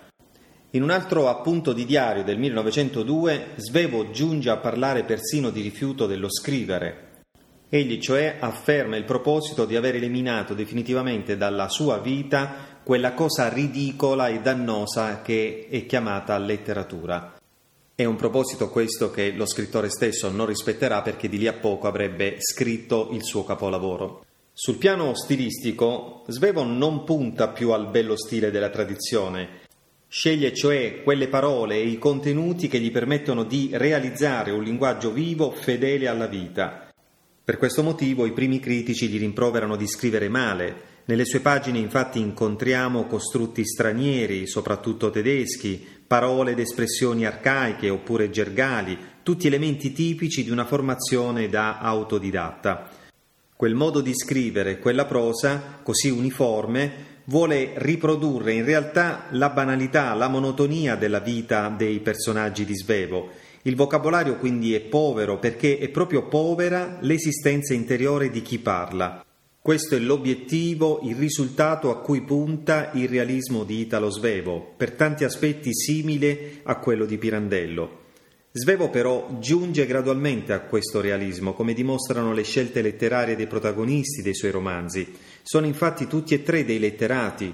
In 0.72 0.84
un 0.84 0.90
altro 0.90 1.30
appunto 1.30 1.72
di 1.72 1.86
diario 1.86 2.24
del 2.24 2.38
1902, 2.38 3.52
Svevo 3.56 4.12
giunge 4.12 4.50
a 4.50 4.58
parlare 4.58 5.04
persino 5.04 5.50
di 5.50 5.62
rifiuto 5.62 6.06
dello 6.06 6.30
scrivere. 6.30 7.15
Egli 7.76 8.00
cioè 8.00 8.38
afferma 8.40 8.96
il 8.96 9.04
proposito 9.04 9.66
di 9.66 9.76
aver 9.76 9.96
eliminato 9.96 10.54
definitivamente 10.54 11.36
dalla 11.36 11.68
sua 11.68 11.98
vita 11.98 12.80
quella 12.82 13.14
cosa 13.14 13.50
ridicola 13.50 14.30
e 14.30 14.40
dannosa 14.40 15.22
che 15.22 15.68
è 15.70 15.86
chiamata 15.86 16.38
letteratura. 16.38 17.38
È 17.94 18.06
un 18.06 18.16
proposito 18.16 18.70
questo 18.70 19.12
che 19.12 19.34
lo 19.34 19.46
scrittore 19.46 19.90
stesso 19.90 20.30
non 20.30 20.46
rispetterà 20.46 21.02
perché 21.02 21.28
di 21.28 21.38
lì 21.38 21.48
a 21.48 21.54
poco 21.54 21.88
avrebbe 21.88 22.38
scritto 22.40 23.10
il 23.12 23.26
suo 23.26 23.44
capolavoro. 23.44 24.24
Sul 24.54 24.78
piano 24.78 25.14
stilistico, 25.14 26.24
Svevo 26.28 26.64
non 26.64 27.04
punta 27.04 27.50
più 27.50 27.72
al 27.72 27.90
bello 27.90 28.16
stile 28.16 28.52
della 28.52 28.70
tradizione, 28.70 29.64
sceglie 30.08 30.54
cioè 30.54 31.04
quelle 31.04 31.28
parole 31.28 31.76
e 31.76 31.88
i 31.88 31.98
contenuti 31.98 32.70
che 32.70 32.80
gli 32.80 32.92
permettono 32.92 33.44
di 33.44 33.72
realizzare 33.74 34.52
un 34.52 34.64
linguaggio 34.64 35.12
vivo 35.12 35.52
fedele 35.52 36.08
alla 36.08 36.28
vita. 36.28 36.85
Per 37.46 37.58
questo 37.58 37.84
motivo 37.84 38.26
i 38.26 38.34
primi 38.34 38.60
critici 38.60 39.08
gli 39.08 39.20
rimproverano 39.20 39.76
di 39.76 39.86
scrivere 39.86 40.30
male, 40.30 40.94
nelle 41.06 41.26
sue 41.26 41.42
pagine 41.42 41.78
infatti 41.78 42.20
incontriamo 42.20 43.06
costrutti 43.06 43.64
stranieri, 43.64 44.48
soprattutto 44.48 45.12
tedeschi, 45.12 45.86
parole 46.08 46.54
ed 46.54 46.60
espressioni 46.60 47.24
arcaiche 47.24 47.88
oppure 47.90 48.32
gergali, 48.32 48.98
tutti 49.22 49.46
elementi 49.46 49.92
tipici 49.92 50.44
di 50.44 50.50
una 50.50 50.66
formazione 50.66 51.48
da 51.48 51.78
autodidatta. 51.78 52.90
Quel 53.56 53.76
modo 53.76 54.02
di 54.02 54.16
scrivere, 54.16 54.80
quella 54.80 55.06
prosa, 55.06 55.82
così 55.84 56.10
uniforme, 56.10 57.14
vuole 57.26 57.74
riprodurre 57.76 58.54
in 58.54 58.66
realtà 58.66 59.28
la 59.30 59.50
banalità, 59.50 60.16
la 60.16 60.30
monotonia 60.30 60.96
della 60.96 61.20
vita 61.20 61.70
dei 61.70 62.00
personaggi 62.00 62.66
di 62.66 62.76
Svevo. 62.76 63.30
Il 63.68 63.76
vocabolario 63.76 64.38
quindi 64.38 64.76
è 64.76 64.80
povero 64.80 65.40
perché 65.40 65.80
è 65.80 65.90
proprio 65.90 66.28
povera 66.28 67.00
l'esistenza 67.02 67.74
interiore 67.74 68.30
di 68.30 68.44
chi 68.44 68.60
parla. 68.60 69.26
Questo 69.60 69.96
è 69.96 69.98
l'obiettivo, 69.98 71.00
il 71.04 71.16
risultato 71.16 71.90
a 71.90 72.00
cui 72.00 72.22
punta 72.22 72.92
il 72.94 73.10
realismo 73.10 73.64
di 73.64 73.80
Italo 73.80 74.12
Svevo, 74.12 74.74
per 74.78 74.92
tanti 74.92 75.24
aspetti 75.24 75.74
simile 75.74 76.60
a 76.62 76.78
quello 76.78 77.06
di 77.06 77.18
Pirandello. 77.18 78.04
Svevo 78.52 78.92
però 78.92 79.36
giunge 79.40 79.88
gradualmente 79.88 80.54
a 80.54 80.62
questo 80.62 81.02
realismo, 81.02 81.54
come 81.54 81.74
dimostrano 81.74 82.34
le 82.34 82.44
scelte 82.44 82.84
letterarie 82.84 83.36
dei 83.36 83.48
protagonisti 83.48 84.22
dei 84.22 84.36
suoi 84.36 84.52
romanzi. 84.52 85.12
Sono 85.42 85.66
infatti 85.66 86.06
tutti 86.06 86.36
e 86.36 86.44
tre 86.44 86.64
dei 86.66 86.78
letterati, 86.78 87.52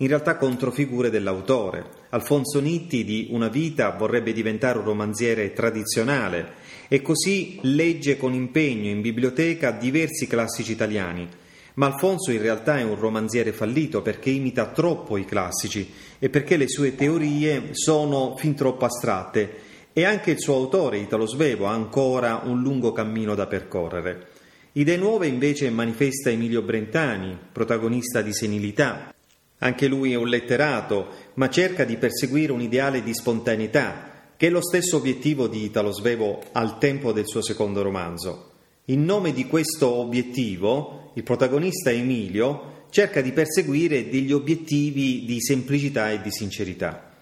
in 0.00 0.06
realtà 0.06 0.36
controfigure 0.36 1.10
dell'autore. 1.10 1.84
Alfonso 2.10 2.60
Nitti 2.60 3.04
di 3.04 3.28
Una 3.30 3.48
vita 3.48 3.90
vorrebbe 3.90 4.32
diventare 4.32 4.78
un 4.78 4.84
romanziere 4.84 5.52
tradizionale 5.52 6.52
e 6.88 7.02
così 7.02 7.58
legge 7.62 8.16
con 8.16 8.32
impegno 8.32 8.88
in 8.88 9.00
biblioteca 9.00 9.72
diversi 9.72 10.26
classici 10.28 10.72
italiani. 10.72 11.28
Ma 11.74 11.86
Alfonso 11.86 12.30
in 12.30 12.40
realtà 12.40 12.78
è 12.78 12.82
un 12.82 12.98
romanziere 12.98 13.52
fallito 13.52 14.00
perché 14.00 14.30
imita 14.30 14.66
troppo 14.66 15.16
i 15.16 15.24
classici 15.24 15.88
e 16.18 16.28
perché 16.28 16.56
le 16.56 16.68
sue 16.68 16.94
teorie 16.94 17.70
sono 17.72 18.36
fin 18.36 18.54
troppo 18.54 18.84
astratte 18.84 19.66
e 19.92 20.04
anche 20.04 20.30
il 20.30 20.40
suo 20.40 20.54
autore, 20.54 20.98
Italo 20.98 21.26
Svevo, 21.26 21.66
ha 21.66 21.72
ancora 21.72 22.42
un 22.44 22.62
lungo 22.62 22.92
cammino 22.92 23.34
da 23.34 23.46
percorrere. 23.46 24.28
Idee 24.72 24.96
nuove 24.96 25.26
invece 25.26 25.70
manifesta 25.70 26.30
Emilio 26.30 26.62
Brentani, 26.62 27.36
protagonista 27.50 28.22
di 28.22 28.32
Senilità. 28.32 29.12
Anche 29.58 29.88
lui 29.88 30.12
è 30.12 30.16
un 30.16 30.28
letterato, 30.28 31.08
ma 31.34 31.48
cerca 31.48 31.84
di 31.84 31.96
perseguire 31.96 32.52
un 32.52 32.60
ideale 32.60 33.02
di 33.02 33.12
spontaneità, 33.12 34.32
che 34.36 34.46
è 34.46 34.50
lo 34.50 34.62
stesso 34.62 34.96
obiettivo 34.96 35.48
di 35.48 35.64
Italo 35.64 35.90
Svevo 35.90 36.40
al 36.52 36.78
tempo 36.78 37.12
del 37.12 37.26
suo 37.26 37.42
secondo 37.42 37.82
romanzo. 37.82 38.52
In 38.86 39.04
nome 39.04 39.32
di 39.32 39.46
questo 39.46 39.88
obiettivo, 39.88 41.10
il 41.14 41.24
protagonista 41.24 41.90
Emilio 41.90 42.84
cerca 42.90 43.20
di 43.20 43.32
perseguire 43.32 44.08
degli 44.08 44.32
obiettivi 44.32 45.24
di 45.26 45.40
semplicità 45.40 46.10
e 46.10 46.20
di 46.20 46.30
sincerità. 46.30 47.12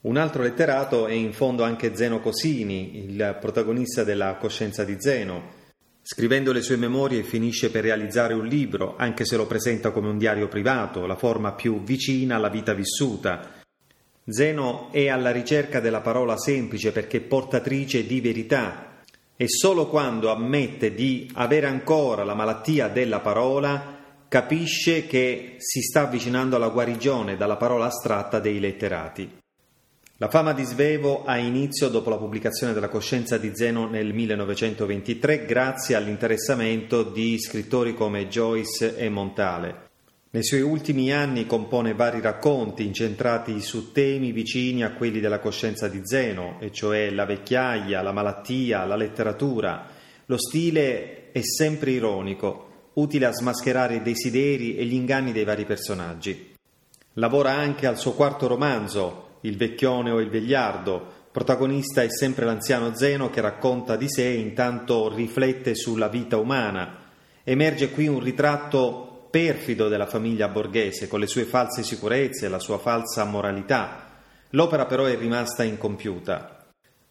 Un 0.00 0.16
altro 0.16 0.42
letterato 0.42 1.06
è 1.06 1.12
in 1.12 1.32
fondo 1.32 1.62
anche 1.62 1.94
Zeno 1.94 2.20
Cosini, 2.20 3.04
il 3.06 3.38
protagonista 3.40 4.04
della 4.04 4.36
Coscienza 4.36 4.84
di 4.84 4.96
Zeno. 4.98 5.53
Scrivendo 6.06 6.52
le 6.52 6.60
sue 6.60 6.76
memorie 6.76 7.22
finisce 7.22 7.70
per 7.70 7.82
realizzare 7.82 8.34
un 8.34 8.46
libro, 8.46 8.94
anche 8.98 9.24
se 9.24 9.36
lo 9.36 9.46
presenta 9.46 9.90
come 9.90 10.08
un 10.08 10.18
diario 10.18 10.48
privato, 10.48 11.06
la 11.06 11.16
forma 11.16 11.52
più 11.52 11.82
vicina 11.82 12.36
alla 12.36 12.50
vita 12.50 12.74
vissuta, 12.74 13.62
Zeno 14.26 14.92
è 14.92 15.08
alla 15.08 15.30
ricerca 15.30 15.80
della 15.80 16.02
parola 16.02 16.36
semplice 16.36 16.92
perché 16.92 17.22
portatrice 17.22 18.06
di 18.06 18.20
verità 18.20 19.00
e 19.34 19.48
solo 19.48 19.88
quando 19.88 20.30
ammette 20.30 20.94
di 20.94 21.30
avere 21.34 21.68
ancora 21.68 22.22
la 22.22 22.34
malattia 22.34 22.88
della 22.88 23.20
parola 23.20 23.98
capisce 24.28 25.06
che 25.06 25.56
si 25.56 25.80
sta 25.80 26.02
avvicinando 26.02 26.56
alla 26.56 26.68
guarigione 26.68 27.38
dalla 27.38 27.56
parola 27.56 27.86
astratta 27.86 28.40
dei 28.40 28.60
letterati. 28.60 29.43
La 30.24 30.30
fama 30.30 30.54
di 30.54 30.64
Svevo 30.64 31.26
ha 31.26 31.36
inizio 31.36 31.90
dopo 31.90 32.08
la 32.08 32.16
pubblicazione 32.16 32.72
della 32.72 32.88
Coscienza 32.88 33.36
di 33.36 33.54
Zeno 33.54 33.86
nel 33.86 34.14
1923 34.14 35.44
grazie 35.44 35.96
all'interessamento 35.96 37.02
di 37.02 37.38
scrittori 37.38 37.92
come 37.92 38.26
Joyce 38.26 38.96
e 38.96 39.10
Montale. 39.10 39.90
Nei 40.30 40.42
suoi 40.42 40.62
ultimi 40.62 41.12
anni 41.12 41.44
compone 41.44 41.92
vari 41.92 42.22
racconti 42.22 42.86
incentrati 42.86 43.60
su 43.60 43.92
temi 43.92 44.32
vicini 44.32 44.82
a 44.82 44.94
quelli 44.94 45.20
della 45.20 45.40
coscienza 45.40 45.88
di 45.88 46.00
Zeno, 46.02 46.56
e 46.58 46.72
cioè 46.72 47.10
la 47.10 47.26
vecchiaia, 47.26 48.00
la 48.00 48.12
malattia, 48.12 48.86
la 48.86 48.96
letteratura. 48.96 49.88
Lo 50.24 50.38
stile 50.38 51.32
è 51.32 51.42
sempre 51.42 51.90
ironico, 51.90 52.92
utile 52.94 53.26
a 53.26 53.32
smascherare 53.34 53.96
i 53.96 54.02
desideri 54.02 54.74
e 54.78 54.86
gli 54.86 54.94
inganni 54.94 55.32
dei 55.32 55.44
vari 55.44 55.66
personaggi. 55.66 56.52
Lavora 57.18 57.52
anche 57.52 57.86
al 57.86 57.98
suo 57.98 58.14
quarto 58.14 58.46
romanzo, 58.46 59.23
Il 59.44 59.58
vecchione 59.58 60.10
o 60.10 60.20
il 60.20 60.30
vegliardo. 60.30 61.22
Protagonista 61.30 62.02
è 62.02 62.08
sempre 62.08 62.46
l'anziano 62.46 62.94
Zeno 62.94 63.28
che 63.28 63.42
racconta 63.42 63.94
di 63.96 64.08
sé 64.08 64.26
e 64.26 64.38
intanto 64.38 65.14
riflette 65.14 65.74
sulla 65.74 66.08
vita 66.08 66.38
umana. 66.38 67.02
Emerge 67.44 67.90
qui 67.90 68.08
un 68.08 68.20
ritratto 68.20 69.26
perfido 69.30 69.88
della 69.88 70.06
famiglia 70.06 70.48
borghese, 70.48 71.08
con 71.08 71.20
le 71.20 71.26
sue 71.26 71.44
false 71.44 71.82
sicurezze 71.82 72.48
la 72.48 72.58
sua 72.58 72.78
falsa 72.78 73.24
moralità. 73.24 74.12
L'opera 74.50 74.86
però 74.86 75.04
è 75.04 75.18
rimasta 75.18 75.62
incompiuta. 75.62 76.64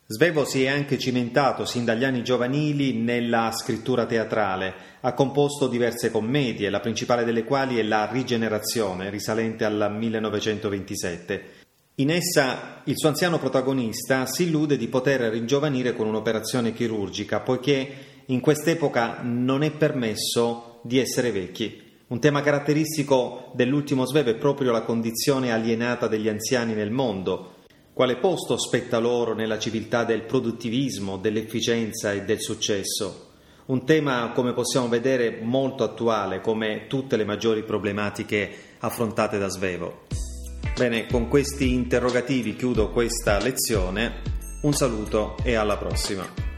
Svevo 0.08 0.43
si 0.43 0.63
è 0.63 0.69
anche 0.69 0.98
cimentato 0.98 1.65
sin 1.65 1.86
dagli 1.86 2.04
anni 2.04 2.24
giovanili 2.24 2.93
nella 2.93 3.52
scrittura 3.54 4.08
teatrale, 4.08 4.74
ha 5.02 5.13
composto 5.13 5.67
diverse 5.67 6.10
commedie, 6.10 6.72
la 6.72 6.80
principale 6.80 7.26
delle 7.26 7.43
quali 7.43 7.78
è 7.78 7.84
La 7.84 8.10
Rigenerazione, 8.12 9.12
risalente 9.12 9.65
al 9.65 9.93
1927. 9.96 11.53
In 11.98 12.10
essa 12.10 12.82
il 12.86 12.98
suo 12.98 13.10
anziano 13.10 13.38
protagonista 13.38 14.26
si 14.26 14.46
illude 14.46 14.78
di 14.78 14.88
poter 14.88 15.22
ringiovanire 15.32 15.96
con 15.96 16.08
un'operazione 16.08 16.74
chirurgica, 16.74 17.42
poiché 17.42 18.24
in 18.26 18.40
quest'epoca 18.40 19.20
non 19.22 19.62
è 19.62 19.70
permesso 19.70 20.80
di 20.82 20.98
essere 20.98 21.32
vecchi. 21.32 21.82
Un 22.08 22.20
tema 22.20 22.42
caratteristico 22.42 23.52
dell'ultimo 23.54 24.08
svevo 24.08 24.32
è 24.32 24.36
proprio 24.36 24.72
la 24.72 24.82
condizione 24.82 25.52
alienata 25.52 26.08
degli 26.08 26.28
anziani 26.28 26.74
nel 26.74 26.90
mondo. 26.90 27.58
Quale 27.94 28.18
posto 28.18 28.58
spetta 28.58 28.98
loro 28.98 29.36
nella 29.36 29.60
civiltà 29.60 30.04
del 30.04 30.24
produttivismo, 30.24 31.18
dell'efficienza 31.18 32.12
e 32.12 32.24
del 32.24 32.42
successo? 32.42 33.34
Un 33.66 33.86
tema, 33.86 34.32
come 34.34 34.54
possiamo 34.54 34.88
vedere, 34.88 35.42
molto 35.44 35.84
attuale, 35.84 36.42
come 36.42 36.88
tutte 36.88 37.18
le 37.18 37.24
maggiori 37.24 37.62
problematiche 37.64 38.50
affrontate 38.80 39.38
da 39.38 39.48
Svevo. 39.48 40.32
Bene, 40.76 41.06
con 41.06 41.28
questi 41.28 41.72
interrogativi 41.72 42.56
chiudo 42.56 42.90
questa 42.90 43.38
lezione. 43.38 44.22
Un 44.62 44.74
saluto 44.74 45.36
e 45.44 45.54
alla 45.54 45.78
prossima. 45.78 46.53